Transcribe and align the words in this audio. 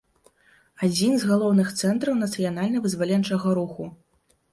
Адзін 0.85 1.11
з 1.23 1.27
галоўных 1.31 1.69
цэнтраў 1.81 2.17
нацыянальна-вызваленчага 2.21 3.47
руху. 3.59 3.83